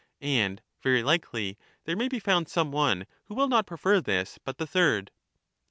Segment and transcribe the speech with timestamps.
[0.23, 4.57] And very likely there may be found some one who will not prefer this but
[4.57, 5.11] the third.